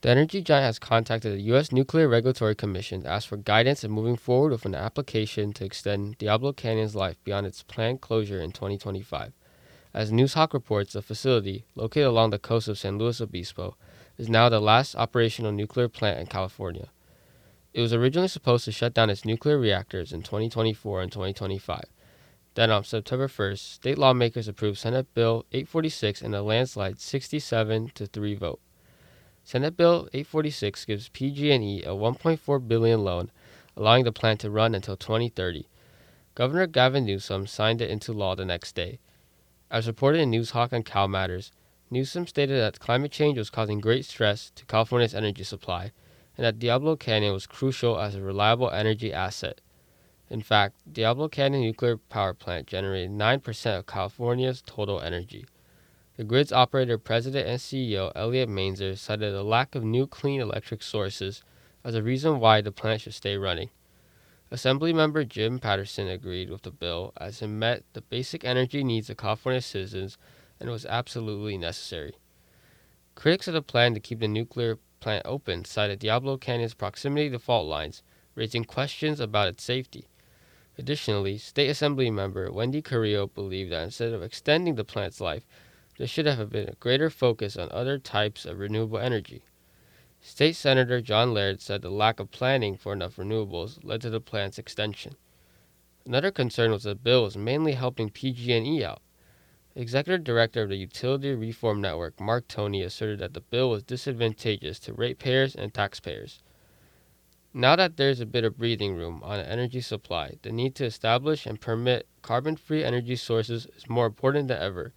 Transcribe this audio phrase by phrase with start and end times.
[0.00, 1.72] The energy giant has contacted the U.S.
[1.72, 6.18] Nuclear Regulatory Commission to ask for guidance in moving forward with an application to extend
[6.18, 9.32] Diablo Canyon's life beyond its planned closure in 2025.
[9.92, 13.74] As Noozhawk reports, the facility, located along the coast of San Luis Obispo,
[14.16, 16.90] is now the last operational nuclear plant in California.
[17.74, 21.82] It was originally supposed to shut down its nuclear reactors in 2024 and 2025.
[22.54, 28.06] Then, on September 1st, state lawmakers approved Senate Bill 846 in a landslide 67 to
[28.06, 28.60] 3 vote.
[29.48, 33.30] Senate Bill 846 gives PG&E a 1.4 billion loan,
[33.78, 35.66] allowing the plant to run until 2030.
[36.34, 38.98] Governor Gavin Newsom signed it into law the next day.
[39.70, 41.50] As reported in Noozhawk and Cal Matters,
[41.90, 45.92] Newsom stated that climate change was causing great stress to California's energy supply
[46.36, 49.62] and that Diablo Canyon was crucial as a reliable energy asset.
[50.28, 55.46] In fact, Diablo Canyon Nuclear Power Plant generated 9% of California's total energy.
[56.18, 60.82] The grid's operator, president, and CEO Elliot Mainzer cited a lack of new clean electric
[60.82, 61.44] sources
[61.84, 63.70] as a reason why the plant should stay running.
[64.50, 69.16] Assemblymember Jim Patterson agreed with the bill as it met the basic energy needs of
[69.16, 70.18] California citizens
[70.58, 72.16] and was absolutely necessary.
[73.14, 77.38] Critics of the plan to keep the nuclear plant open cited Diablo Canyon's proximity to
[77.38, 78.02] fault lines,
[78.34, 80.08] raising questions about its safety.
[80.76, 85.44] Additionally, State Assembly member Wendy Carrillo believed that instead of extending the plant's life,
[85.98, 89.42] there should have been a greater focus on other types of renewable energy.
[90.20, 94.20] State Senator John Laird said the lack of planning for enough renewables led to the
[94.20, 95.16] plant's extension.
[96.06, 99.02] Another concern was that the bill was mainly helping PG&E out.
[99.74, 104.78] Executive Director of the Utility Reform Network, Mark Toney, asserted that the bill was disadvantageous
[104.80, 106.42] to ratepayers and taxpayers.
[107.52, 111.44] Now that there's a bit of breathing room on energy supply, the need to establish
[111.44, 114.92] and permit carbon free energy sources is more important than ever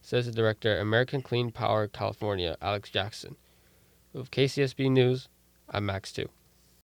[0.00, 3.36] says the director, American Clean Power California, Alex Jackson.
[4.12, 5.28] With KCSB News,
[5.68, 6.28] I'm Max 2.